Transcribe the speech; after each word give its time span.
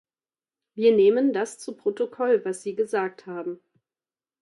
Wir 0.73 0.95
nehmen 0.95 1.31
das 1.31 1.59
zu 1.59 1.75
Protokoll, 1.75 2.43
was 2.43 2.63
Sie 2.63 2.73
gesagt 2.73 3.27
haben. 3.27 3.59